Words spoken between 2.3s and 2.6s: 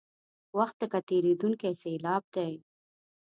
دی.